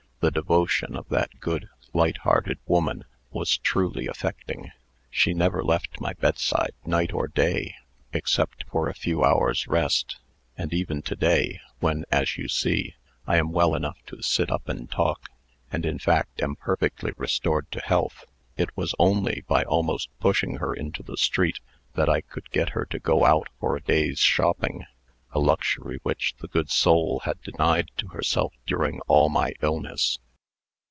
[0.21, 4.69] The devotion of that good, light hearted woman was truly affecting.
[5.09, 7.73] She never left my bedside, night or day,
[8.13, 10.19] except for a few hours' rest;
[10.55, 12.93] and even to day, when, as you see,
[13.25, 15.27] I am well enough to sit up and talk,
[15.71, 18.25] and, in fact, am perfectly restored to health,
[18.57, 21.59] it was only by almost pushing her into the street
[21.95, 24.83] that I could get her to go out for a day's shopping
[25.33, 30.19] a luxury which the good soul had denied to herself during all my illness."